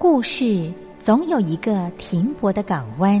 [0.00, 3.20] 故事总有一个停泊的港湾。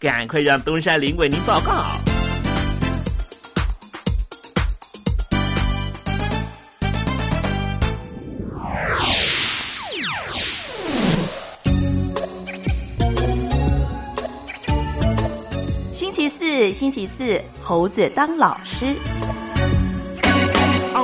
[0.00, 1.84] 赶快让东山林为您报告。
[15.92, 18.96] 星期四，星期四，猴子当老师。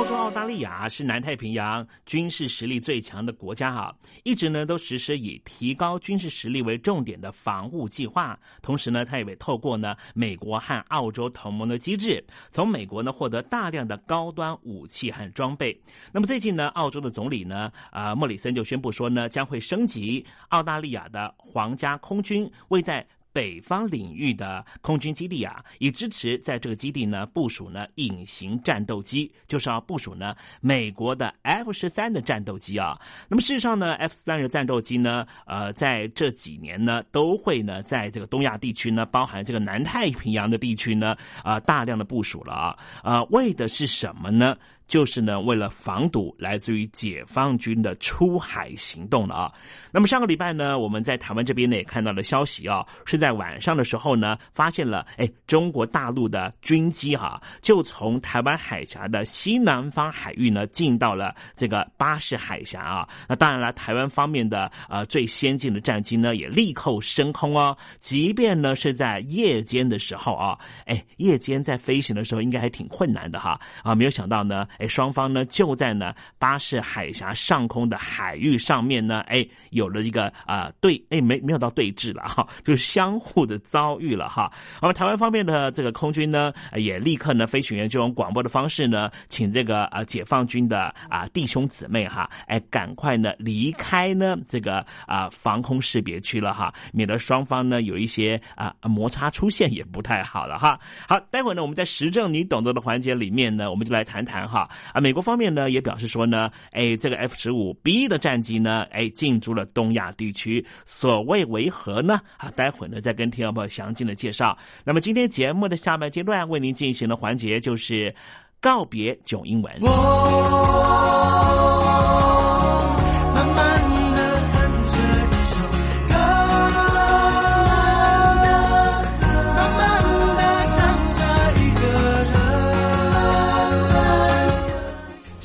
[0.07, 3.93] 澳洲、澳大利亚是南太平洋军事实力最强的国家哈，
[4.23, 8.39] 一直呢都实施以提高军事实力为重点的防务计划。
[8.61, 15.77] 同时呢，它也透过呢美国和澳洲同盟的机制，从美国呢获得大量的高端武器和装备。
[16.13, 23.05] 那么最近呢，澳洲的总理呢啊莫里森就宣布说呢，将会升级澳大利亚的皇家空军，为在
[23.37, 32.99] 北方领域的空军基地啊，以支持在这个基地呢部署呢隐形战斗机，就是要部署呢美国的 F 十三的战斗机啊。
[33.29, 44.57] 那么事实上呢，F 十三的战斗机呢，呃，在这几年呢都会呢在这个东亚地区呢，包含这个南太平洋的地区呢，啊大量的部署了啊，啊为的是什么呢？
[44.87, 49.53] 就是呢，为了防堵来自于解放军的出海行动了啊。
[49.91, 63.09] 那么上个礼拜呢，我们在台湾这边呢也看到了消息啊，是在晚上的时候呢，发现了哎，中国大陆的军机哈，就从台湾海峡的西南方海域呢进到了这个巴士海峡啊。
[63.27, 74.65] 那当然了，台湾方面的呃最先进的战机呢也立刻升空哦，即便呢是在夜间的时候啊，哎，夜间在飞行的时候应该还挺困难的哈啊，没有想到呢。
[74.77, 84.51] 哎，双方呢就在呢巴士海峡上空的海域上面呢，哎，有了一个啊对，哎没没有到对峙了哈，就相互的遭遇了哈。
[84.81, 100.79] 那么台湾方面的这个空军呢，也立刻呢飞行员就用广播的方式呢，请这个啊解放军的啊弟兄姊妹哈，哎赶快呢离开呢这个啊防空识别区了哈，免得双方呢有一些啊摩擦出现也不太好了哈。
[101.07, 104.66] 好，待会呢我们在时政你懂得的环节里面呢，我们就来谈谈哈。
[104.93, 112.19] 啊，美国方面呢也表示说呢，哎，这个 F 十五 B 的战机呢，哎，进驻了东亚地区，所谓为何呢？
[112.37, 114.57] 啊，待会呢再跟听众朋友详尽的介绍。
[114.83, 118.13] 那么今天节目的下半阶段为您进行的环节就是
[118.59, 119.73] 告别囧英文。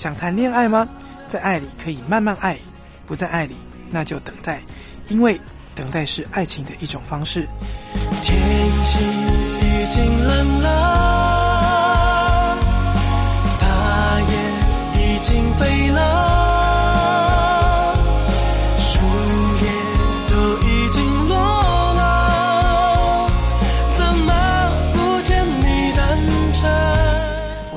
[0.03, 0.89] 想谈恋爱吗？
[1.29, 2.59] 在爱里可以慢慢爱，
[3.07, 3.55] 不在爱里
[3.89, 4.61] 那就等待，
[5.07, 5.41] 因为
[5.77, 7.47] 等待是爱情的一种方式。
[8.21, 8.37] 天
[8.83, 9.05] 气
[9.61, 10.92] 已经冷了，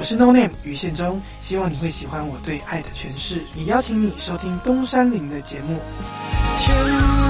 [0.05, 5.81] 是 No Name 于宪忠，希望你会喜欢我对爱的诠释，也邀请你收听东山林的节目。
[6.59, 7.25] 天蓝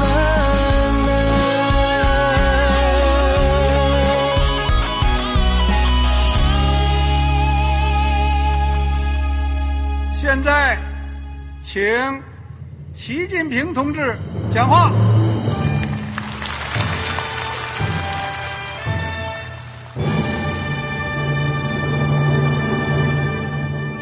[10.22, 10.78] 现在，
[11.64, 11.82] 请
[12.94, 14.18] 习近平同志
[14.54, 14.92] 讲话。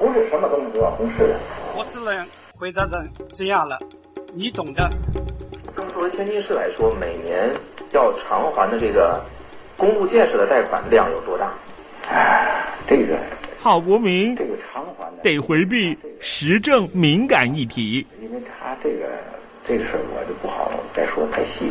[0.00, 1.38] 不是什么东西都要公示的，
[1.76, 2.26] 我只能
[2.56, 3.78] 回答成这样了，
[4.32, 4.88] 你懂的。
[5.76, 7.50] 那么作为天津市来说，每年
[7.92, 9.22] 要偿还的这个
[9.76, 11.52] 公路建设的贷款量有多大？
[12.08, 13.18] 哎，这个
[13.60, 19.04] 郝国民，这个偿还得回避时政敏感议题，因为他这个
[19.66, 21.70] 这个事儿我就不好再说太细。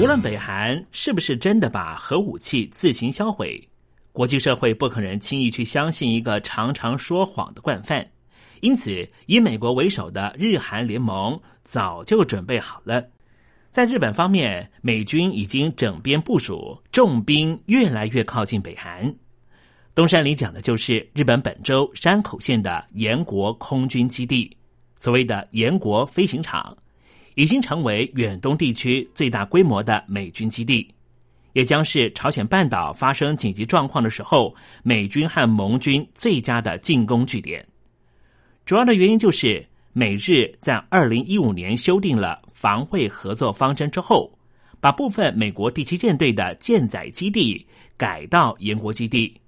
[0.00, 3.62] 无论北韩是不是真的把核武器自行销毁，
[4.12, 8.04] 国际社会不可能轻易去相信一个常常说谎的惯犯。
[8.60, 13.04] 因此，以美国为首的日韩联盟早就准备好了。
[13.70, 19.14] 在日本方面，美军已经整编部署，重兵越来越靠近北韩。
[19.94, 24.54] 东山里讲的就是日本本州山口县的岩国空军基地，
[24.98, 26.76] 所谓的岩国飞行场。
[27.34, 30.94] 已经成为远东地区最大规模的美军基地，
[31.52, 37.66] 也将是朝鲜半岛发生紧急状况的时候，美军和盟军最佳的进攻据点。
[38.64, 44.38] 主要的原因就是美日在二零一五年修订了防卫合作方针之后，
[44.80, 49.40] 把部分美国第七舰队的舰载基地改到岩国基地，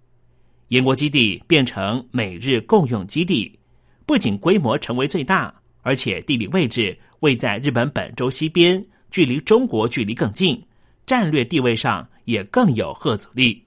[0.69, 3.59] 岩国基地变成美日共用基地，
[4.07, 5.55] 不仅规模成为最大。
[5.87, 10.61] 而且地理位置位在日本本州西边，距离中国距离更近，
[11.07, 13.63] 战略地位上也更有贺阻力。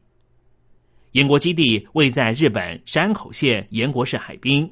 [1.14, 4.70] 岩国基地位在日本山口县岩国市海滨，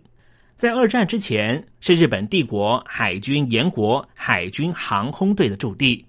[0.55, 6.05] 在二战之前是日本帝国海军岩国海军航空队的驻地。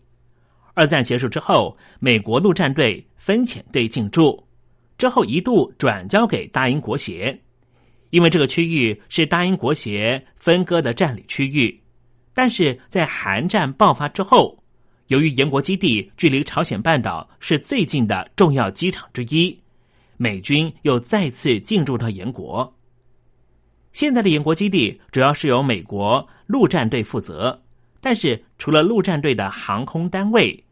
[0.75, 4.45] 二战结束之后，美国陆战队分遣队进驻，
[4.99, 7.41] 之后一度转交给大英国协。
[8.11, 11.83] 因为这个区域是大英国协分割的占领区域，
[12.33, 14.63] 但是在韩战爆发之后，
[15.09, 19.59] 由于岩国基地距离朝鲜半岛是最近的重要机场之一，
[20.17, 22.75] 美军又再次进驻到岩国。
[23.93, 27.63] 现在的岩国基地主要是由美国陆战队负责，
[28.01, 30.65] 但是除了陆战队的航空单位，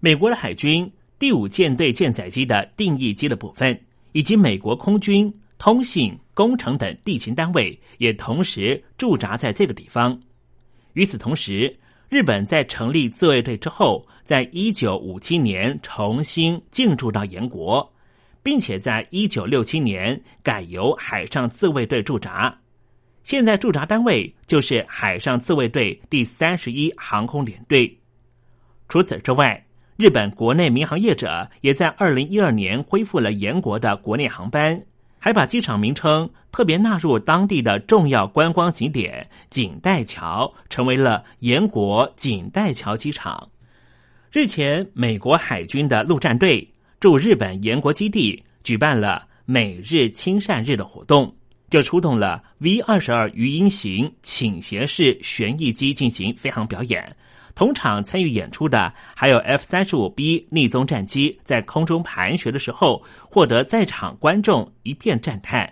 [0.00, 3.80] 美国的海军第五舰队舰载机的定义机的部分，
[4.10, 5.32] 以及美国空军。
[5.60, 10.18] 通信、工程等地勤单位也同时驻扎在这个地方。
[10.94, 17.92] 与此同时，日本在成立自卫队之后，在一九五七年重新进驻到岩国，
[18.42, 22.58] 并且在一九六七年改由海上自卫队驻扎。
[23.22, 27.94] 现在驻扎单位就是海上自卫队第三十一航空联队。
[28.88, 29.62] 除此之外，
[29.98, 34.82] 日本国内民航业者也在二零一二年恢复了岩国的国内航班。
[35.20, 43.50] 还把机场名称特别纳入当地的重要观光景点锦带桥，成为了岩国锦带桥机场。
[44.32, 46.66] 日前，美国海军的陆战队
[46.98, 51.34] 驻日本岩国基地举办了美日亲善日的活动，
[51.68, 57.14] 就出动了 V 二十二鱼鹰型倾斜式旋翼机进行飞行表演。
[57.60, 65.70] 同场参与演出的还有 F 三十五 B 逆踪战机，在空中盘旋的时候，获得在场观众一片赞叹。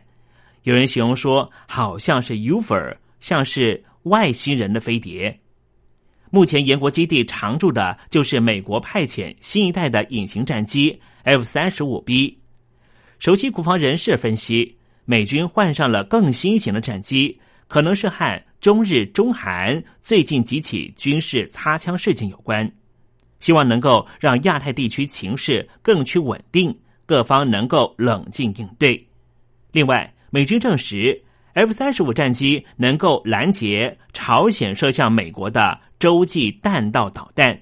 [0.64, 5.40] 有人形容说，好像是 UFO，像是外星人的飞碟。
[6.28, 12.38] 目前，岩国基地常驻的就是美国派遣新一代的隐形战机 F 三十五 B。
[13.18, 14.76] 熟悉国防人士分析，
[15.06, 18.38] 美军换上了更新型的战机，可能是和。
[18.60, 22.68] 中日中韩最近几起军事擦枪事件有关，
[23.38, 29.08] 希望能够让亚太地区情势更趋稳定，各方能够冷静应对。
[29.70, 31.22] 另外，美军证实
[31.52, 37.60] F 三十五战机能够拦截朝鲜射向美国的洲际弹道导弹，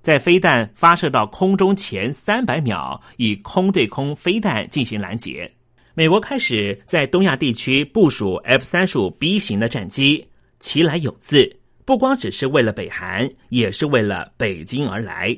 [0.00, 5.52] 在飞弹发射到空中前三百秒，以空对空飞弹进行拦截。
[5.94, 10.26] 美国开始在东亚地区部署 F 三十五 B 型的战机，
[10.58, 15.36] 其来有自，不光只是为了北韩，也是为了北京而来。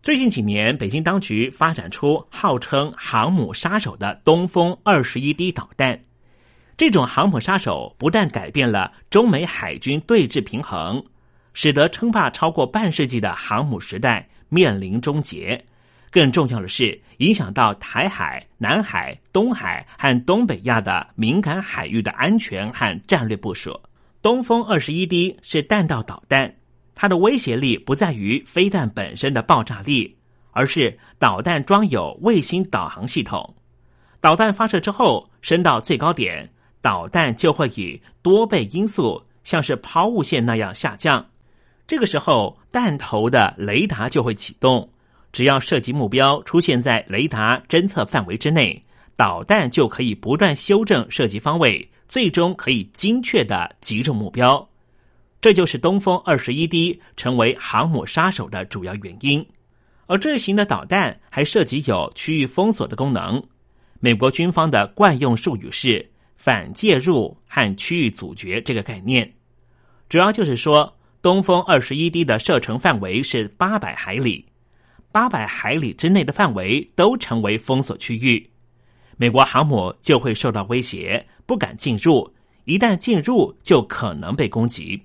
[0.00, 6.04] 最近几年，北京当局发展出号称“航母杀手”的东风二十一 D 导弹，
[6.76, 11.04] 这种航母杀手不但改变了中美海军对峙平衡，
[11.52, 15.64] 使得称霸超过半世纪的航母时代面临终结。
[16.14, 23.76] 更重要的是，影响到台海、南海、东海和东北亚的敏感海域的安全和战略部署。
[24.22, 26.54] 东风二十一 D 是弹道导弹，
[26.94, 30.16] 它的威胁力不在于飞弹本身的爆炸力，
[30.52, 33.56] 而是导弹装有卫星导航系统。
[34.20, 36.48] 导弹发射之后升到最高点，
[36.80, 41.26] 导弹就会以多倍音速，像是抛物线那样下降。
[41.88, 44.88] 这个时候，弹头的雷达就会启动。
[45.34, 48.80] 只要射击目标出现在雷达侦测范围之内，
[49.16, 54.64] 导弹就可以不断修正射击方位，最终可以精确的击中目标。
[55.40, 59.44] 这就是东风二十一 D 成为航母杀手的主要原因。
[60.06, 63.42] 而这型的导弹还涉及有区域封锁的功能。
[63.98, 69.34] 美国军方的惯用术语是反介入和区域阻绝这个概念，
[70.08, 74.46] 主要就是说，东风二十一 D 的射程范围是八百海里。
[75.14, 78.50] 八百海里之内的范围都成为封锁区域，
[79.16, 82.34] 美国航母就会受到威胁，不敢进入。
[82.64, 85.00] 一旦进入，就可能被攻击。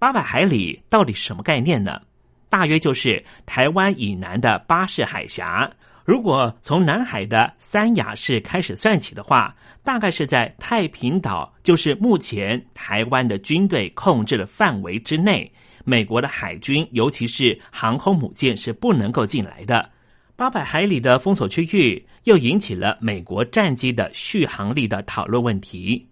[0.00, 2.00] 八百海里到底什么概念呢？
[2.48, 5.70] 大约就是台湾以南的巴士海峡。
[6.04, 15.52] 如果从南海的三亚市开始算起的话，大概是在太平岛，就是目前台湾的军队控制的范围之内。
[15.88, 19.88] 美国的海军，尤其是航空母舰是不能够进来的。
[20.34, 26.04] 八百海里的封锁区域，又引起了美国战机的续航力的讨论问题。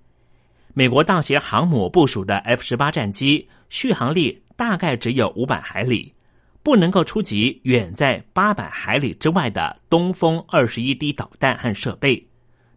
[0.74, 6.14] 美国大型航母部署的 F 十八战机续航力大概只有五百海里，
[6.62, 12.24] 不能够出击远在八百海里之外的东风二十一 D 导弹和设备。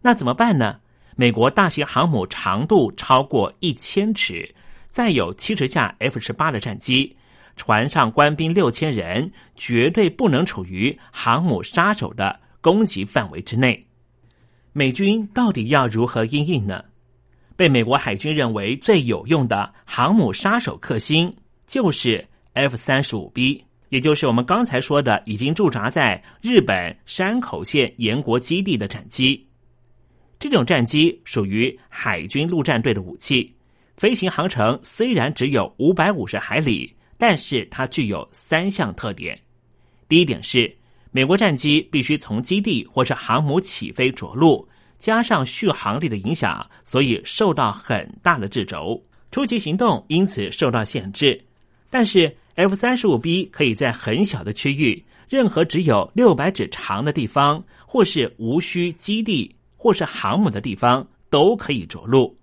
[0.02, 0.80] 那怎么办呢？
[1.14, 4.52] 美国大型航母长度超过一千尺。
[4.98, 7.16] 带有七十架 F 十八的战机，
[7.54, 13.86] 船上官兵六千人，绝对不能处于航母杀手的攻击范围之内。
[14.72, 16.84] 美军到底要如何应应呢？
[17.54, 21.32] 被美国海军认为最有用的航母杀手克星，
[21.64, 29.46] 就是 F 三十五 B，也就是我们刚才说的已经驻扎在日本山口县岩国基地的战机。
[30.40, 33.54] 这种战机属于海军陆战队的武器。
[33.98, 39.36] 飞行航程虽然只有五百五十海里，但是它具有三项特点。
[40.08, 40.72] 第一点是，
[41.10, 44.66] 美国战机必须从基地或是航母起飞着陆，
[45.00, 51.44] 加上续航力的影响，所以受到很大的制肘，初期行动因此受到限制。
[51.90, 62.37] 但是 F 三十五 B 可以在很小的区域，任何只有六百指长的地方，或是无需基地或是航母的地方，都可以着陆。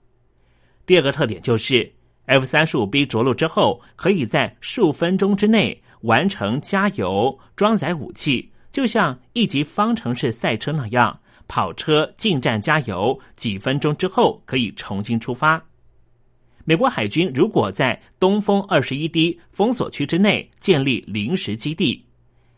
[0.86, 1.92] 第二个特点就是
[2.26, 15.64] F 三十五 B 着陆之后，可以在数分钟之内完成加油、装载武器，就像一级方程式赛车那样，跑车进站加油，几分钟之后可以重新出发。
[16.64, 22.04] 美国海军如果在东风二十一 D 封锁区之内建立临时基地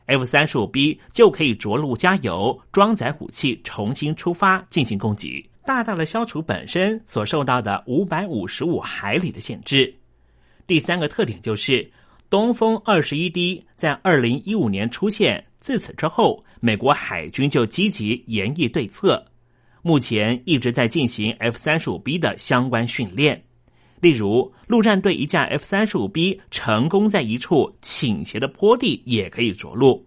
[0.06, 5.46] ，F 三十五 B 就可以着陆加油、装载武器，重新出发进行攻击。
[5.68, 9.94] 大大的消除本身所受到的五百五十五海里的限制。
[10.66, 11.92] 第三个特点就是
[12.30, 19.26] 东风二十一 D 在二零一五年出现，自此之后，美国海军就积极研议对策，
[19.82, 23.44] 目前一直在进行 F 三十五 B 的相关训练。
[24.00, 30.06] 例如，陆战队一架 F 三十五 B 成功在一处倾斜的坡地也可以着陆。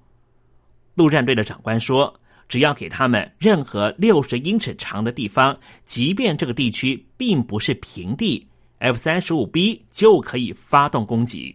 [0.94, 2.19] 陆战队的长官说。
[2.51, 8.45] 只要给他们任何六十英尺长的地方，即便这个地区并不是平地
[8.81, 11.55] ，F 三十五 B 就可以发动攻击。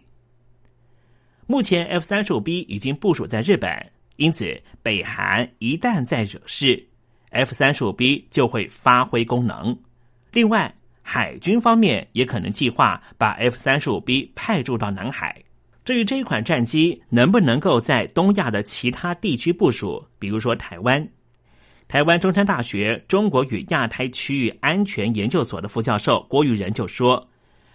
[1.46, 6.82] 目前 F 三十五 B 已经部署在日本，因此北韩一旦再惹事
[7.28, 9.78] ，F 三十五 B 就会发挥功能。
[10.32, 15.42] 另外，海军方面也可能计划把 F 三十五 B 派驻到南海。
[15.86, 21.08] 至于这一款战机能不能够在东亚的其他地区部署，比如说台湾，
[21.86, 27.24] 台湾中山大学中国与亚太区域安全研究所的副教授郭玉仁就说，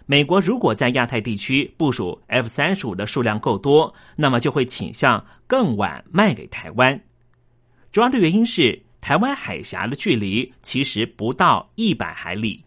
[0.04, 7.00] 美国如果在亚太地区部署 F 三十五的数量够多，那么就会倾向更晚卖给台湾。
[7.92, 12.62] 主要的原因是台湾海峡的距离其实不到一百海里，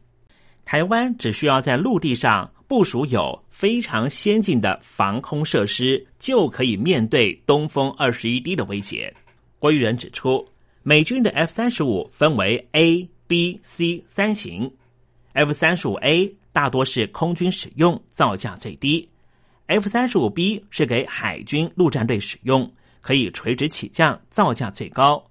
[0.65, 2.49] 台湾只需要在陆地上。
[2.67, 9.13] 部署有非常先进的防空设施，就可以面对东风二十一 D 的威胁。
[9.59, 10.47] 郭玉仁指出，
[10.81, 14.71] 美军的 F 三十五分为 A、B、C 三型
[15.33, 19.07] ，F 三十五 A 大多是空军使用，造价最低。
[19.67, 25.23] ；F 三十五 B 是给海军陆战队使用，可以垂直起降，造价最高。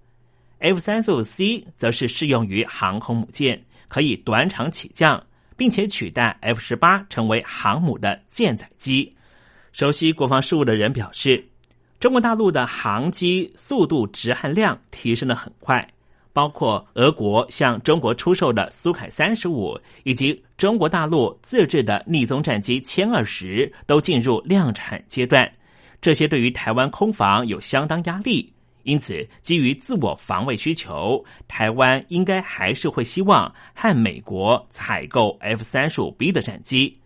[0.61, 5.25] ；F 三十五 C 则是适用于航空母舰，可以短场起降，
[5.57, 9.15] 并且取代 F 十八成为航母的舰载机。
[9.73, 11.47] 熟悉国防事务的人表示，
[11.99, 15.89] 中国大陆的航机速度值和量提升的很快。
[16.33, 25.49] 包括俄国向中国出售的苏凯三十五，以及中国大陆自制的逆踪战机歼二十，都进入量产阶段。
[26.01, 28.53] 这些对于台湾空防有相当压力，
[28.85, 36.99] 因此基于自我防卫需求，台湾应该还是会希望和美国采购 F 三十五 B 的战机。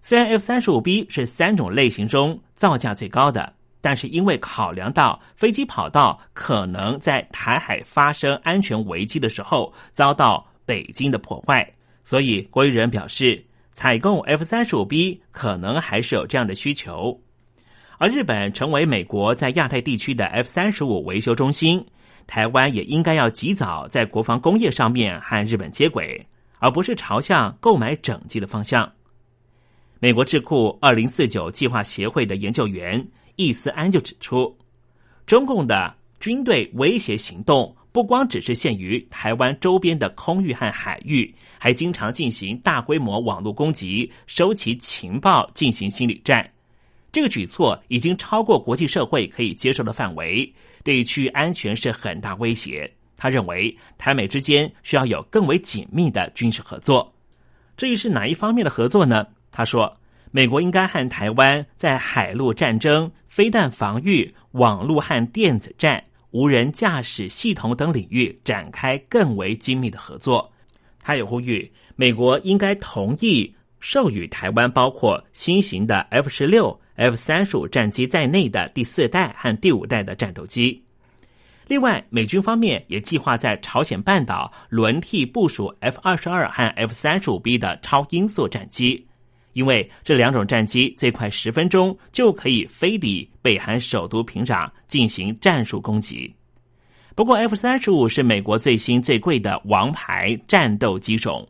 [0.00, 3.54] 虽然 F 三十五 B 是三种类型中造价最高的。
[3.80, 11.64] 但是因为考量到飞机跑道可能在台海发生安全危机的时候遭到北京的破坏，
[12.02, 13.42] 所以郭玉仁表示，
[13.72, 17.18] 采购 F 三十五 B 可能还是有这样的需求。
[17.98, 21.84] 而日本成为美国在亚太地区的 F 三十五维修中心，
[22.26, 26.26] 台湾也应该要及早在国防工业上面和日本接轨，
[26.58, 28.90] 而不是朝向购买整机的方向。
[30.00, 33.06] 美国智库二零四九计划协会的研究员。
[33.40, 34.58] 易思安就指出，
[35.24, 46.50] 中共的军队威胁行动不光只是限于台湾周边的空域和海域，还经常进行大规模网络攻击，收集情报进行心理战。
[47.12, 52.90] 这个举措已经超过国际社会可以接受的范围，对区域安全是很大威胁。
[53.16, 57.12] 他认为，台美之间需要有更为紧密的军事合作。
[57.76, 59.26] 至于是哪一方面的合作呢？
[59.50, 59.96] 他说。
[60.30, 70.46] 美国应该和台湾在海陆战争、飞弹防御、网络和电子战、无人驾驶系统等领域展开更为精密的合作。
[71.00, 80.82] 他也呼吁美国应该同意授予台湾包括新型的 F 十六、F 三十五战机在内的第四代和第五代的战斗机。
[81.68, 89.06] 另外，美军方面也计划在朝鲜半岛轮替部署 F 二十二和 F 三十五 B 的超音速战机。
[89.52, 96.34] 因为这两种战机最快十分钟就可以飞抵北韩首都平壤进行战术攻击。
[97.14, 101.48] 不过，F 三十五是美国最新最贵的王牌战斗机种，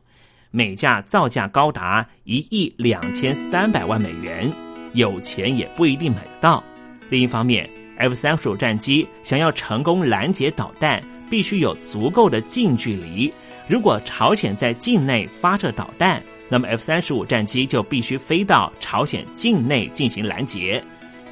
[0.51, 4.51] 每架造价高达一亿两千三百万美元，
[4.95, 6.63] 有钱也不一定买得到。
[7.09, 13.33] 另一方面，F 三十五战机想要成功拦截导弹，必须有足够的近距离。
[13.67, 20.83] 如果朝鲜在境内发射导弹，那么 F 三十五战机就必须飞到朝鲜境内进行拦截，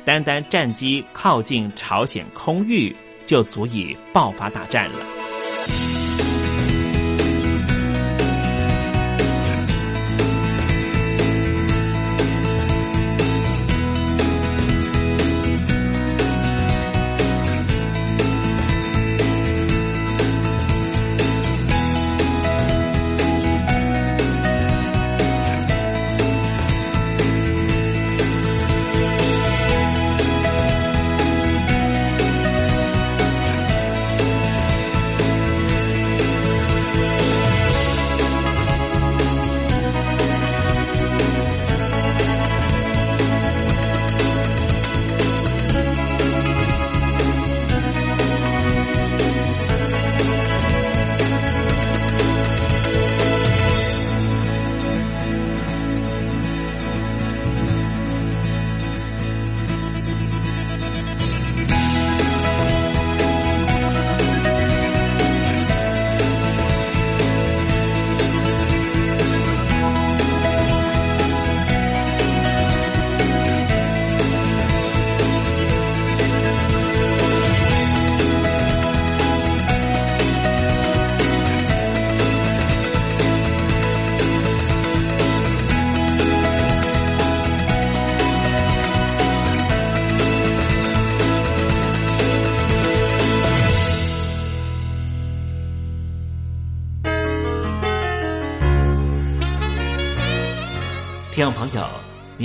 [0.04, 5.95] 单单战机靠近朝鲜空域就足以爆发大战了。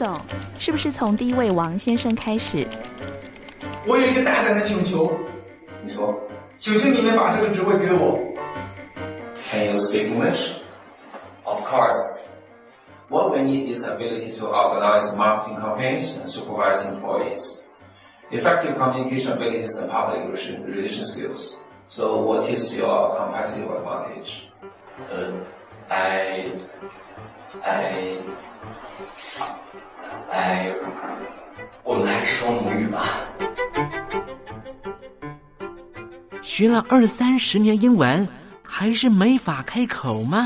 [0.00, 0.18] 总，
[0.58, 2.66] 是不是从第一位王先生开始？
[3.86, 5.12] 我有一个大胆的请求，
[5.84, 6.14] 你说，
[6.58, 8.18] 请求你们把这个职位给我。
[9.50, 10.58] Can you speak English?
[11.44, 12.24] Of course.
[13.08, 17.68] What we need is ability to organize marketing campaigns and supervise employees.
[18.32, 21.58] Effective communication abilities and public relation, relation skills.
[21.84, 24.48] So what is your competitive advantage?
[25.12, 25.30] Uh,
[25.88, 26.50] I,
[27.59, 27.93] 哎
[30.31, 30.71] 哎
[31.83, 33.05] 我们还是说母语吧。
[36.41, 38.27] 学了二三十年英文，
[38.63, 40.45] 还是没法开口吗？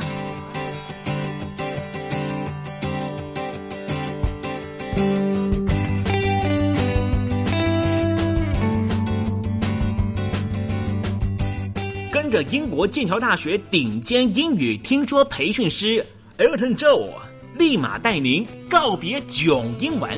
[12.11, 16.05] 跟着英国剑桥大学顶尖英语听说培训师
[16.37, 17.13] Elton Joe，
[17.57, 20.11] 立马带您告别囧英文。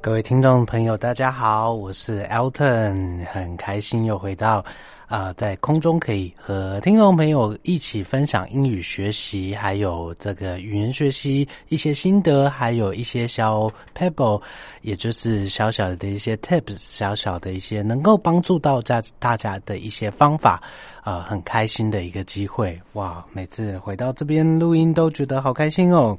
[0.00, 4.64] 各位听众朋友，大家好，我是 Elton，很开心又回到
[5.10, 14.40] 啊、在空中可以和听众朋友一起分享英语学习，还有这个语言学习一些心得，还有一些小 pebble，
[14.82, 20.62] 也就是小小的一些 tips，小小的一些能够帮助到大大家的一些方法，
[21.02, 23.24] 呃，很开心的一个机会哇！
[23.32, 26.16] 每次回到这边录音都觉得好开心哦。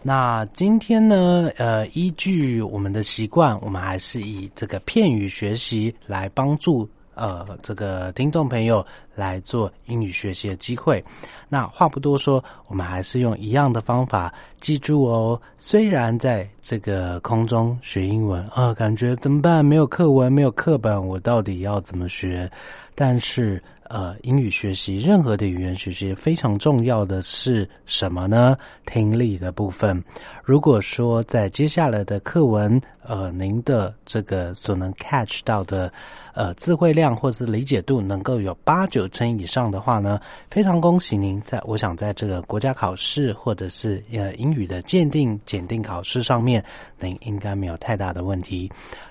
[0.00, 11.04] 那今天呢，呃，依据我们的习惯，我们还是以这个片语学习来帮助呃这个听众朋友来做英语学习的机会。
[11.48, 15.40] 那话不多说，我们还是用一样的方法，记住哦。
[15.56, 19.64] 虽然在这个空中学英文啊、感觉怎么办？
[19.64, 22.50] 没有课文，没有课本，我到底要怎么学？
[22.94, 28.56] 但是呃，英语学习任何的语言学习非常重要的是什么呢？
[28.84, 30.02] 听力的部分。
[30.44, 35.90] 如果说在接下来的课文，呃，您的这个所能 catch 到的
[36.34, 40.20] 呃词汇量或是理解度能够有八九成以上的话呢，
[40.50, 46.62] 非常恭喜您在我想在这个国家考试或者是呃英语的鉴定检定考试上面，
[47.00, 48.70] 您应该没有太大的问题。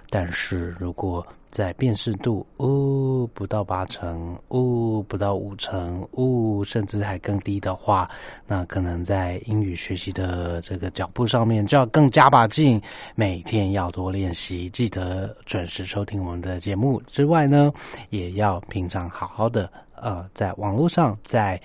[0.09, 1.25] 但是如果
[1.57, 8.07] 在辨识度，哦，不到八成，哦，不到五成，哦，甚至还更低的话，
[8.45, 12.79] 那可能在英语学习的这个脚步上面就要更加把劲，
[13.15, 17.73] 每天要多练习，记得准时收听我们的节目之外呢，
[18.11, 21.59] 也要平常好好的呃，在网络上，在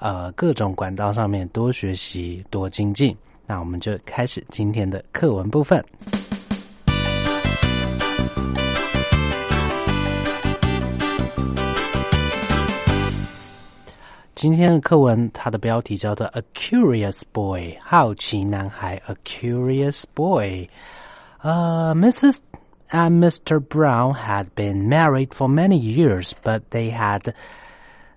[0.00, 3.16] 呃各种管道上面多学习，多精进。
[3.46, 5.84] 那我们就开始今天的课文部分。
[14.35, 19.01] 今天的课文，它的标题叫做《A Curious Boy》，好奇男孩。
[19.07, 22.37] A Curious Boy。Uh, Mrs.
[22.91, 23.59] and Mr.
[23.59, 27.33] Brown had been married for many years, but they had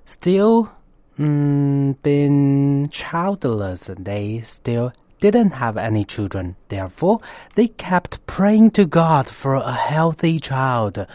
[0.07, 0.69] still
[1.19, 3.87] mm, been childless.
[3.87, 6.57] They still didn't have any children.
[6.69, 7.21] Therefore,
[7.55, 11.07] they kept praying to God for a healthy child.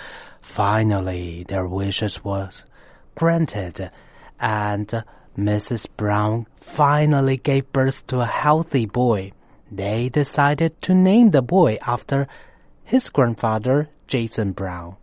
[0.41, 2.65] Finally, their wishes was
[3.15, 3.91] granted
[4.40, 5.04] and
[5.36, 5.88] Mrs.
[5.96, 9.32] Brown finally gave birth to a healthy boy.
[9.70, 12.28] They decided to name the boy after
[12.84, 14.96] his grandfather, Jason Brown.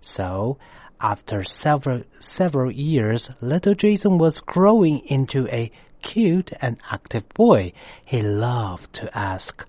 [0.00, 0.58] So,
[1.00, 5.70] after several, several years, little Jason was growing into a
[6.02, 7.72] cute and active boy.
[8.04, 9.66] He loved to ask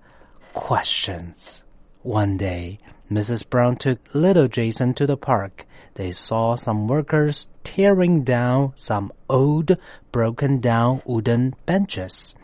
[0.52, 1.62] questions.
[2.02, 2.78] One day,
[3.10, 3.48] Mrs.
[3.48, 5.66] Brown took little Jason to the park.
[6.00, 9.76] They saw some workers tearing down some old,
[10.12, 12.34] broken down wooden benches.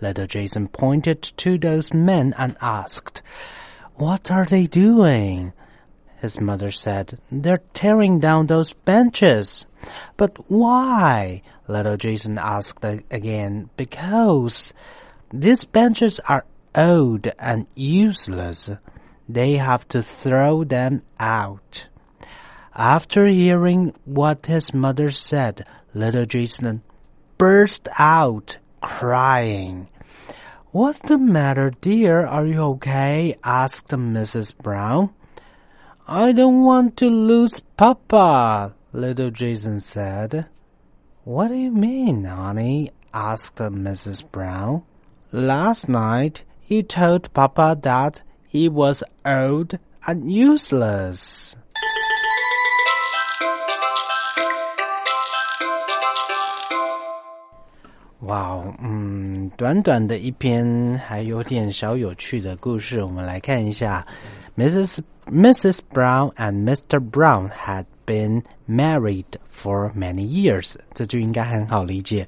[0.00, 3.20] Little Jason pointed to those men and asked,
[3.96, 5.52] What are they doing?
[6.22, 9.66] His mother said, They're tearing down those benches.
[10.16, 11.42] But why?
[11.68, 13.68] Little Jason asked again.
[13.76, 14.72] Because
[15.30, 18.70] these benches are old and useless.
[19.28, 21.88] They have to throw them out.
[22.78, 26.82] After hearing what his mother said, little Jason
[27.38, 29.88] burst out crying.
[30.72, 32.26] What's the matter, dear?
[32.26, 33.34] Are you okay?
[33.42, 34.54] asked Mrs.
[34.58, 35.08] Brown.
[36.06, 40.46] I don't want to lose Papa, little Jason said.
[41.24, 42.90] What do you mean, honey?
[43.14, 44.22] asked Mrs.
[44.30, 44.82] Brown.
[45.32, 51.56] Last night, he told Papa that he was old and useless.
[58.26, 64.04] 哇哦，嗯，短短的一篇还有点小有趣的故事，我们来看一下。
[64.56, 65.00] Mrs.
[65.26, 65.80] Mrs.
[65.92, 66.98] Brown and Mr.
[66.98, 72.26] Brown had been married for many years，这就应该很好理解。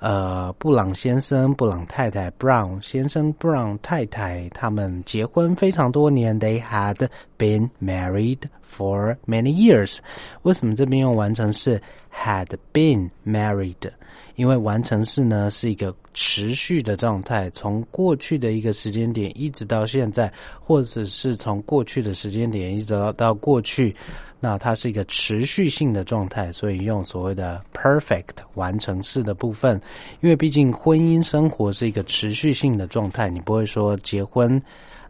[0.00, 6.38] 呃，布朗先生、布朗太太 （Brown 先生、Brown 太太）他们结婚非常多年。
[6.38, 7.08] They had
[7.38, 8.40] been married
[8.76, 9.98] for many years。
[10.42, 11.80] 为什么这边用完成式
[12.12, 13.90] had been married？
[14.38, 23.92] 因为完成式呢是一个持续的状态，从过去的一个时间点一直到现在，或者是从过去的时间点一直到到过去，
[24.38, 29.78] 那它是一个持续性的状态，所以用所谓的 perfect 完成式的部分。
[30.20, 34.62] 因为毕竟婚姻生活是一个持续性的状态，你不会说结婚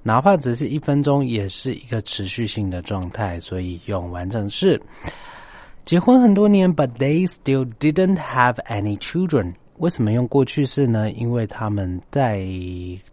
[0.03, 4.81] 哪怕只是一分钟也是一个持续性的状态，所以用完成式。
[5.89, 9.55] 结婚很多年，but they still didn't have any children。
[9.79, 11.11] 为什么用过去式呢？
[11.13, 12.47] 因为他们在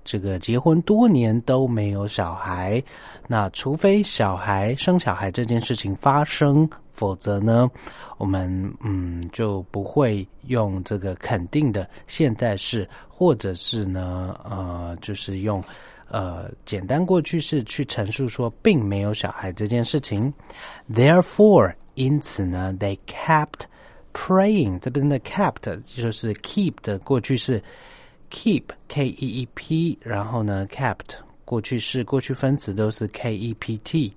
[0.04, 2.84] 这个结婚多年都没有小孩。
[3.28, 7.72] 那除非小孩生小孩这件事情发生，否则呢，
[8.18, 15.64] 我们嗯就不会用这个肯定的现在式，或者是呢呃就是用
[16.10, 20.34] 呃简单过去式去陈述说并没有小孩这件事情。
[20.94, 21.74] Therefore。
[21.96, 23.62] 因此呢，they kept
[24.14, 24.80] praying。
[24.80, 27.62] 这边的 kept 就是 keep 的过去式
[28.30, 34.14] ，keep k e e p，然后呢，kept 过去式过去分词都是 k e p t。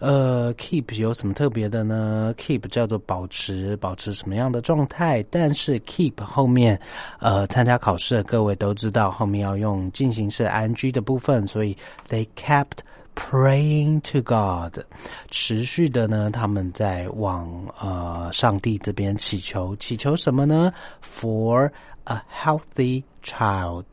[0.00, 5.24] 呃，keep 有什么特别的呢？keep 叫做保持，保持什么样的状态？
[5.30, 6.78] 但是 keep 后面，
[7.20, 11.76] 呃，参加考试的各位都知道，后面要用进行式 ing 的部分，所以
[12.08, 12.78] they kept。
[13.15, 14.79] Praying to God，
[15.29, 20.71] 持续的呢，他们在往呃上帝这边祈求，祈求什么呢？
[21.01, 21.69] For
[22.05, 23.83] a healthy child，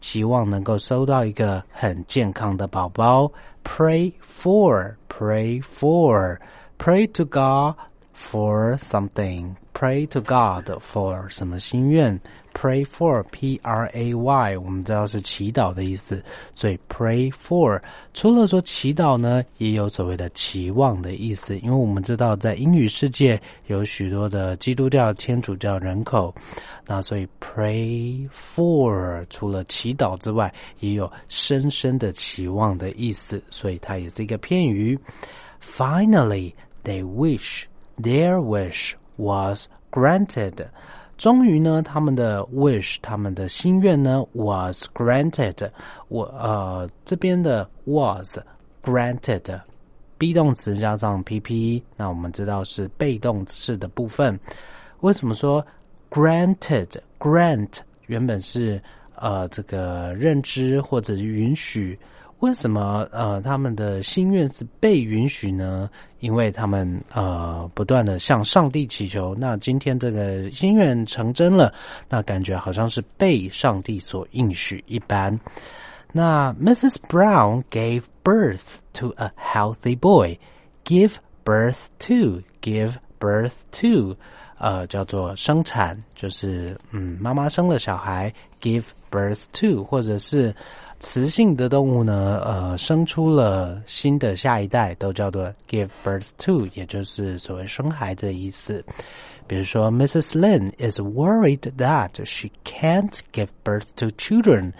[0.00, 3.32] 期望能够收到一个很健康的宝宝。
[3.64, 7.74] Pray for，pray for，pray to God
[8.14, 12.20] for something，pray to God for 什么心愿
[12.53, 17.81] ？Pray for P R A Y，我们知道是祈祷的意思，所以 Pray for
[18.13, 21.57] 除了说祈祷呢，也有所谓的期望的意思。
[21.59, 26.33] 因为我们知道在英语世界有许多的基督教、天主教人口，
[26.85, 34.97] 那所以 Pray for 除了祈祷之外，也有深深的期望的意思，所以它也是一个片语。
[35.59, 37.63] Finally, they wish
[38.01, 40.67] their wish was granted.
[41.23, 45.71] 终于呢，他们的 wish，他们的心愿呢，was granted。
[46.09, 48.37] 我呃这边的 was
[48.83, 54.37] granted，be 动词加上 pp，那我们知道是被动式的部分。
[54.99, 55.65] 为什么说
[56.11, 58.83] granted？grant 原本是
[59.15, 61.97] 呃这个认知或者允许。
[62.39, 65.89] 为什么呃他们的心愿是被允许呢？
[66.19, 71.73] 因为他们呃不断的向上帝祈求，那今天这个心愿成真了，
[72.09, 75.37] 那感觉好像是被上帝所应许一般。
[76.11, 76.95] 那 Mrs.
[77.09, 80.37] Brown gave birth to a healthy boy.
[80.85, 81.15] Give
[81.45, 84.15] birth to, give birth to，
[84.59, 90.53] 呃，叫做生产，就是嗯，妈妈生了小孩，give birth to，或者是。
[91.02, 98.84] 雌性的动物呢，呃，生出了新的下一代，都叫做 give birth to，也就是所谓生孩子的意思。
[99.46, 100.32] 比如说，Mrs.
[100.32, 104.72] Lin is worried that she can't give birth to children。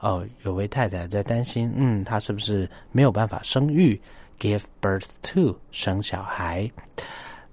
[0.00, 4.00] 哦，有位太太在担心，嗯，她是不是没有办法生育？
[4.38, 6.70] give birth to，生小孩。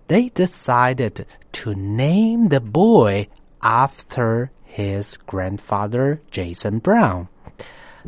[0.07, 3.27] They decided to name the boy
[3.61, 7.27] after his grandfather Jason Brown。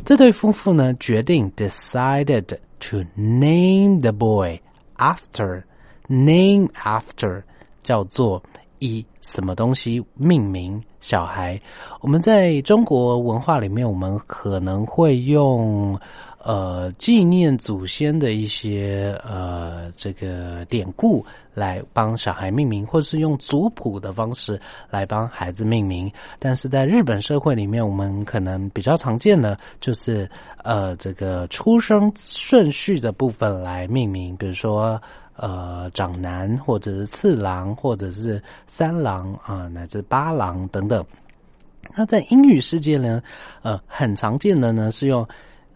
[0.05, 2.45] 这对夫妇呢，决定 decided
[2.79, 4.59] to name the boy
[4.97, 5.63] after
[6.07, 7.43] name after
[7.83, 8.41] 叫做
[8.79, 11.59] 以什么东西命名小孩。
[12.01, 15.99] 我们在中国文化里面，我们可能会用。
[16.43, 21.23] 呃，纪念祖先的一些呃这个典故
[21.53, 26.11] 来帮小孩命名，或者是用族谱的方式来帮孩子命名。
[26.39, 30.27] 但是在日本社会里面，我们可能比较常见的就是
[30.63, 34.99] 呃这个出生顺序的部分来命名，比如说
[35.35, 41.05] 呃长男，或者是次郎，或者是三郎啊，乃至八郎等等。
[41.95, 43.21] 那在英语世界呢，
[43.61, 45.23] 呃，很常见的呢是用。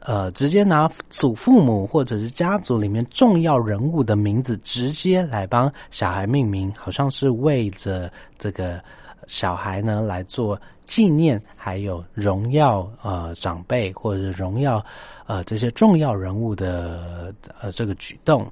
[0.06, 8.80] 呃，直接拿祖父母或者是家族里面重要人物的名字直接来帮小孩命名，好像是为着这个
[9.26, 14.86] 小孩呢来做纪念，还有荣耀呃长辈或者荣耀
[15.26, 18.46] 呃这些重要人物的呃这个举动。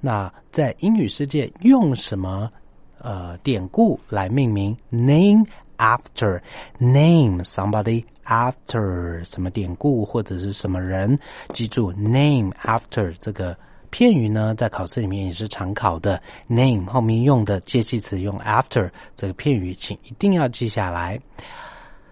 [0.00, 2.48] 那在英语世界用什么
[3.00, 5.44] 呃典故来命名？Name
[5.81, 6.41] after
[6.79, 11.17] name somebody after 什么典故或者是什么人？
[11.53, 13.57] 记住 name after 这个。
[13.89, 16.21] 片语呢，在考试里面也是常考的。
[16.49, 21.17] name 后面用的介系词用 after 这个片语，请一定要记下来。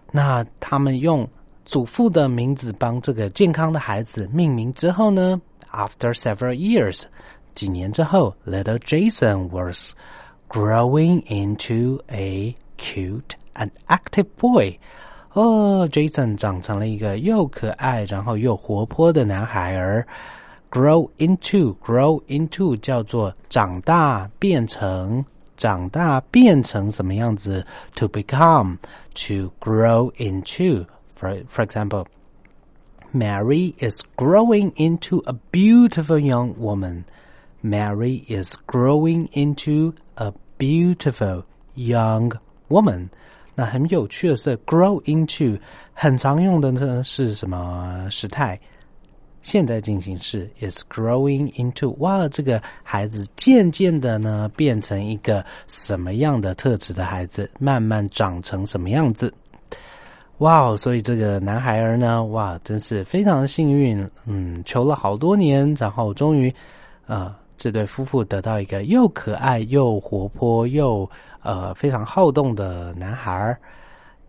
[0.10, 1.28] 那他们用
[1.66, 5.40] 祖父的名字帮这个健康的孩子命名之后呢，
[5.70, 7.04] after several years，
[7.56, 9.94] 几年之后，little Jason was
[10.48, 14.78] growing into a cute and active boy。
[15.34, 20.08] 哦，Jason 长成了一个又可爱然后又活泼的男孩儿。
[20.72, 25.24] grow into grow into 叫做长大变成
[25.56, 27.66] 长大变成什么样子？
[27.96, 28.78] To become
[29.14, 30.86] to grow into
[31.18, 32.06] for for example.
[33.14, 37.06] Mary is growing into a beautiful young woman.
[37.64, 41.44] Mary is growing into a beautiful
[41.76, 42.34] young
[42.68, 43.10] woman.
[43.55, 45.59] 那很有趣的是，grow into
[45.93, 48.59] 很常用的呢是什么时态？
[49.43, 59.33] 现在进行式 is growing into 哇，这个孩子渐渐的呢变成一个什么样的特质的孩子，慢慢长成什么样子？
[60.39, 66.55] 哇哦，所以这个男孩儿呢，哇，真是非常幸运，嗯，求了好多年，然后终于，
[67.07, 71.11] 啊，这对夫妇得到一个又可爱又活泼又
[71.42, 73.60] 呃非常好动的男孩儿。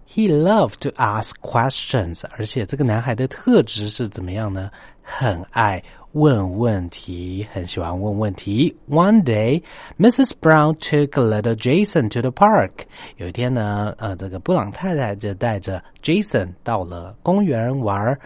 [0.09, 4.71] He loved to ask questions，而且这个男孩的特质是怎么样呢？
[5.03, 5.83] 很爱
[6.13, 8.77] 问问题，很喜欢问问题。
[8.89, 9.63] One day,
[9.99, 10.31] Mrs.
[10.41, 12.87] Brown took little Jason to the park.
[13.17, 18.19] 有一天呢，呃，这个布朗太太就带着 Jason 到了公园玩。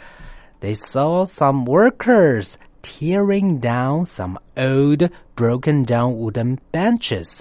[0.60, 2.52] They saw some workers
[2.82, 7.40] tearing down some old, broken down wooden benches.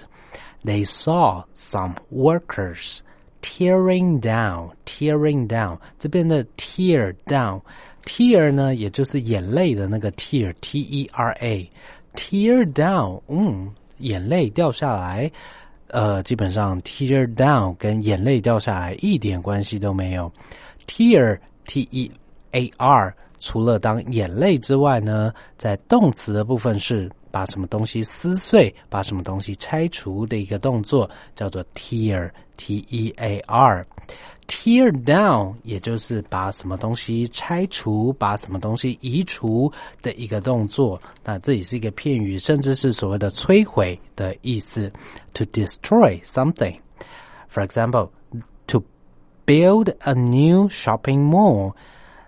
[0.64, 3.00] They saw some workers
[3.42, 5.78] tearing down, tearing down.
[5.98, 15.30] 这边的 tear down。Tear 呢，也就是眼泪的那个 tear，T E R A，tear down，嗯，眼泪掉下来，
[15.88, 20.32] 呃，基本上 tear down 跟眼泪掉下来一点关系都没有。
[20.86, 22.10] Tear，T E
[22.52, 41.00] A R，除了当眼泪之外呢，在动词的部分是 把什么东西撕碎，把什么东西拆除的一个动作，叫做 tear，T E A R。Tear down，也就是把什么东西拆除、把什么东西移除的一个动作。
[41.22, 44.90] 那这也是一个片语，甚至是所谓的摧毁的意思。
[45.34, 46.80] To destroy something.
[47.48, 48.10] For example,
[48.66, 48.82] to
[49.46, 51.76] build a new shopping mall,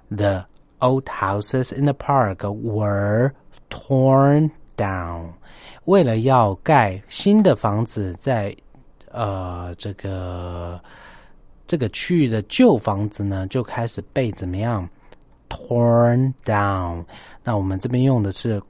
[0.09, 0.47] the
[0.79, 3.33] old houses in the park were
[3.69, 5.26] torn down.
[5.86, 8.56] 为了要盖新的房子，在
[9.12, 10.80] 呃这个。
[11.70, 14.88] 这个区域的旧房子呢，就开始被怎么样
[15.50, 17.04] torn down？
[17.44, 18.64] 那我们这边用的是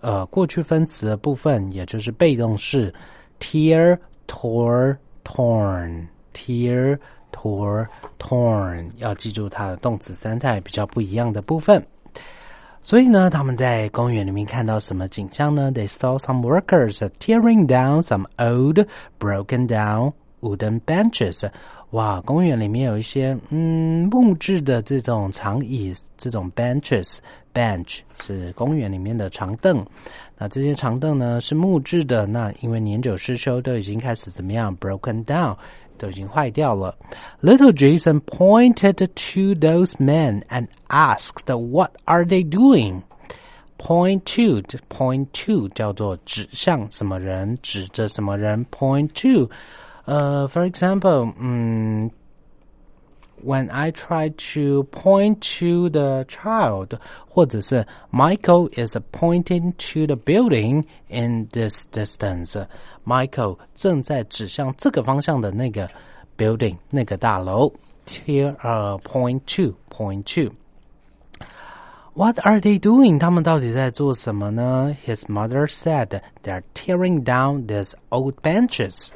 [0.00, 2.92] 呃过去分词的部分，也就是被动式
[3.38, 6.98] tear、tore、torn、tear、
[7.30, 7.86] tore、
[8.18, 8.90] torn。
[8.96, 11.80] 要记住它的动词三态比较不一样的部分。
[12.82, 18.86] 所以呢，他们在公园里面看到什么景象呢？They saw some workers tearing down some old,
[19.18, 21.48] broken down wooden benches.
[21.90, 29.84] 哇，公园里面有一些嗯木质的这种长椅，这种 benches，bench 是公园里面的长凳。
[30.36, 35.56] 那这些长凳呢是木质的，那因为年久失修，都已经开始怎么样 broken down，
[35.97, 36.95] 都已经坏掉了。
[37.41, 43.03] Little Jason pointed to those men and asked, "What are they doing?"
[43.77, 48.65] Point to point to 叫做指向什么人，指着什么人。
[48.71, 52.09] Point to。uh, for example, um,
[53.43, 60.85] when I try to point to the child, 或者是 Michael is pointing to the building
[61.09, 62.55] in this distance.
[63.05, 65.89] Michael 正在指向这个方向的那个
[66.37, 67.73] building 那个大楼。
[68.25, 70.53] Here, uh, point to, point to.
[72.15, 73.17] What are they doing?
[73.17, 74.95] 他们到底在做什么呢？
[75.05, 79.07] His mother said they're tearing down these old benches.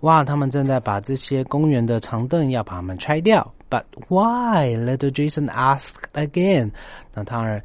[0.00, 3.52] 哇，他们正在把这些公园的长凳要把它们拆掉。
[3.68, 4.76] But why?
[4.76, 6.70] Little Jason asked again.
[7.12, 7.62] 那当然，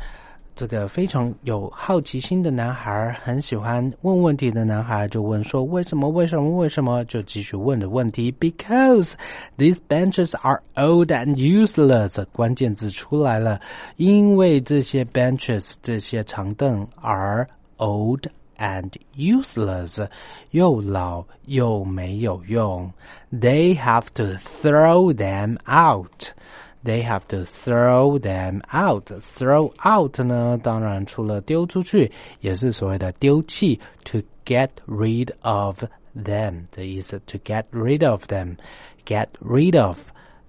[0.55, 6.09] 这个非常有好奇心的男孩，很喜欢问问题的男孩，就问说：“为什么？
[6.09, 6.49] 为什么？
[6.57, 8.31] 为什么？”就继续问的问题。
[8.31, 9.13] Because
[9.57, 12.25] these benches are old and useless。
[12.34, 13.61] 关键字出来了，
[13.95, 18.25] 因为这些 benches 这些长凳 are old
[18.59, 20.09] and useless，
[20.51, 22.92] 又老又没有用。
[23.32, 29.11] They have to throw them out。They have to throw them out.
[29.36, 33.80] Throw out 呢，当然除了丢出去，也是所谓的丢弃。
[34.05, 35.84] To get rid of
[36.16, 37.20] them 的意思。
[37.26, 38.57] To get rid of them.
[39.05, 39.96] Get rid of，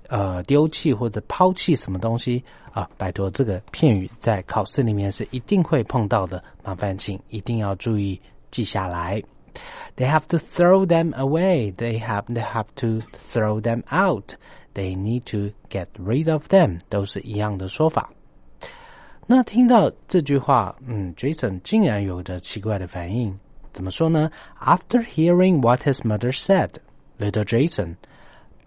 [0.09, 2.43] 呃，丢弃或者抛弃什么东西
[2.74, 2.90] 啊？
[2.98, 8.20] 拜托，这个片语在考试里面是一定会碰到的，麻烦请一定要注意
[8.50, 9.22] 记下来。
[9.96, 11.72] They have to throw them away.
[11.72, 13.00] They have they have to
[13.32, 14.34] throw them out.
[14.74, 18.10] They need to get rid of them，都是一样的说法。
[19.26, 23.38] 那听到这句话，嗯，Jason 竟然有着奇怪的反应。
[23.72, 26.70] 怎么说呢？After hearing what his mother said,
[27.18, 27.96] little Jason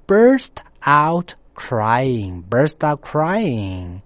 [0.07, 2.43] burst out crying.
[2.49, 4.01] Burst out crying.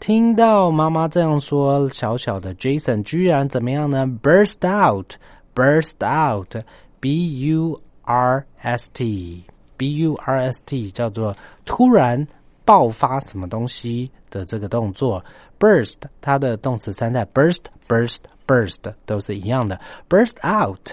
[0.00, 5.12] 听到妈妈这样说，小小的 Jason 居然怎么样呢？Burst out,
[5.54, 6.54] burst out,
[7.00, 9.44] B U R S T。
[9.78, 12.26] b u r s t 叫做突然
[12.64, 15.24] 爆发什么东西的这个动作
[15.60, 20.90] ，burst 它的动词三代 burst burst burst 都是一样的，burst out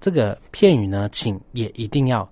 [0.00, 2.28] 这个片语呢，请也一定要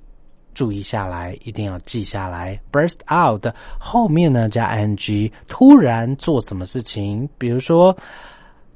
[0.54, 2.58] 注意下来，一定要记下来。
[2.72, 3.46] burst out
[3.78, 7.28] 后面呢加 ing，突然做什么事情？
[7.36, 7.94] 比如说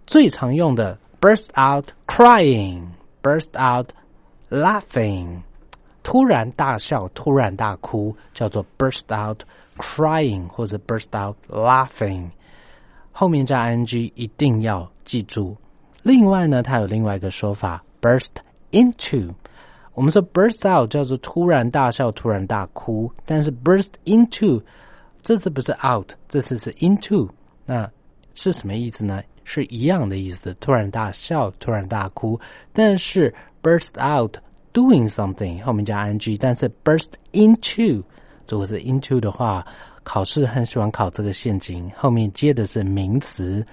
[0.07, 3.89] 最常用的 burst out crying，burst out
[4.51, 5.41] laughing。
[6.03, 9.43] 突然大笑，突然大哭，叫做 burst out
[9.77, 12.31] crying 或者 burst out laughing，
[13.13, 15.57] 后面加 ing 一定要记住。
[16.03, 18.31] 另外呢，它有另外一个说法 burst
[18.71, 19.35] into。
[19.99, 24.63] 我们说 burst out 叫做突然大笑、突然大哭，但是 burst into
[25.25, 27.29] 这次不是 out，这次是 into，
[27.67, 27.91] 那
[28.35, 29.21] 是什么意思呢？
[29.43, 32.39] 是一样的意思，突然大笑、突然大哭，
[32.73, 34.37] 但是 burst out。
[34.73, 38.01] doing something 后面加 ing，但是 burst into
[38.49, 39.67] 如果是 into 的话，
[40.05, 43.67] 考试很喜欢考这个陷阱，后面接的是名词，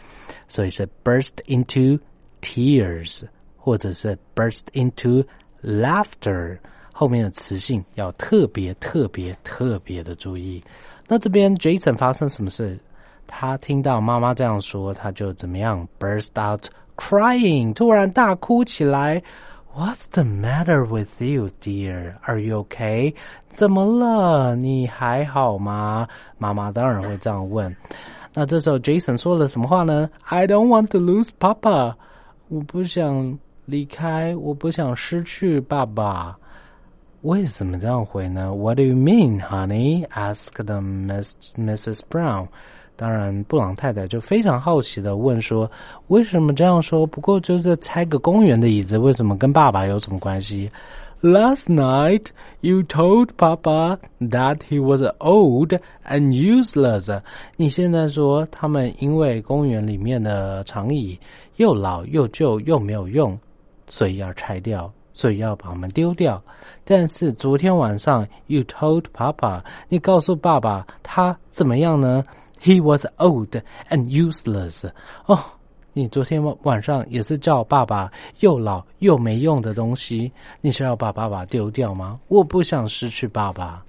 [0.47, 1.99] 所以是 burst into
[2.41, 3.21] tears，
[3.55, 5.23] 或者是 burst into
[5.65, 6.57] laughter，
[6.93, 10.63] 后面的词性要特别特别特别的注意。
[11.07, 12.79] 那这边 Jason 发生什么事？
[13.27, 19.21] 他听到妈妈这样说，他就怎么样？burst out crying，突然大哭起来。
[19.75, 22.13] What's the matter with you, dear?
[22.21, 23.13] Are you okay?
[23.49, 24.55] 怎么了？
[24.55, 26.07] 你还好吗？
[26.37, 27.75] 妈妈当然会这样问。
[28.33, 31.95] 那这时候 Jason 说了什么话呢？I don't want to lose Papa。
[32.47, 36.37] 我不想离开，我不想失去爸爸。
[37.21, 40.07] 为什么这样回呢？What do you mean, honey?
[40.09, 42.01] asked Miss Mrs.
[42.09, 42.47] Brown.
[42.95, 45.69] 当然，布朗太太就非常好奇的问说
[46.07, 47.05] ：“为什么这样说？
[47.05, 50.71] 不过就是拆个公园的椅子，为什么跟爸爸有什么关系
[51.21, 52.27] ？”Last night
[52.61, 57.19] you told Papa that he was old and useless。
[57.55, 61.19] 你现在说他们因为公园里面的长椅
[61.55, 63.37] 又老又旧又没有用，
[63.87, 66.41] 所以要拆掉，所以要把我们丢掉。
[66.83, 72.23] 但是昨天晚上 you told Papa，你告诉爸爸他怎么样呢
[72.61, 73.55] ？He was old
[73.89, 74.89] and useless。
[75.25, 75.39] 哦，
[75.93, 80.31] 你昨天晚晚上也是叫爸爸又老又没用的东西，
[80.61, 82.19] 你是要把爸爸丢掉吗？
[82.27, 83.83] 我不想失去爸爸，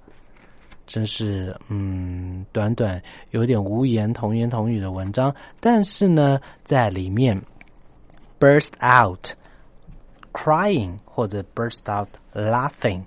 [0.85, 7.39] 真是嗯，短短有点无言同言同语的文章，但是呢，在里面
[8.39, 9.27] burst out
[10.37, 13.01] crying 或者 burst out laughing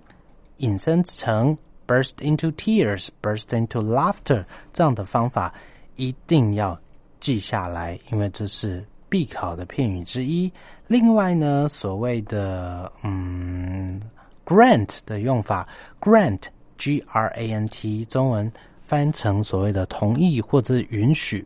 [0.57, 1.57] 引申成。
[1.91, 5.53] burst into tears, burst into laughter 这样的方法
[5.97, 6.78] 一定要
[7.18, 10.49] 记下来，因为这是必考的片语之一。
[10.87, 14.01] 另外呢，所谓的嗯
[14.47, 15.66] grant 的用法
[16.01, 16.45] ，grant
[16.78, 18.49] g r a n t 中文
[18.81, 21.45] 翻成所谓的同意或者允许，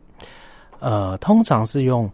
[0.79, 2.07] 呃，通常是用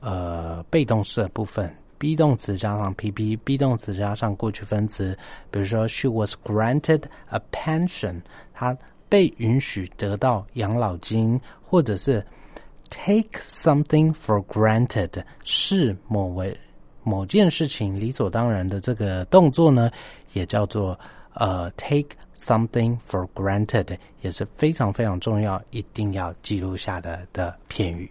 [0.00, 1.70] 呃被动式的部分。
[1.98, 5.16] Be 动词加上 pp，be 动词加上过去分词，
[5.50, 8.20] 比如说 she was granted a pension，
[8.52, 8.76] 她
[9.08, 12.24] 被允许得到养老金，或者是
[12.90, 16.56] take something for granted，是某为
[17.02, 19.90] 某件事情理所当然的这个动作呢，
[20.32, 20.98] 也叫做
[21.34, 28.10] 呃 take something for granted，也是非常非常重要，一定要记录下的的片语。